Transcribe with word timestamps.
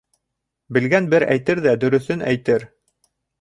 Белгән 0.77 1.09
бер 1.11 1.25
әйтер 1.35 1.61
ҙә 1.67 1.75
дөрөҫөн 1.85 2.25
әйтер. 2.33 2.67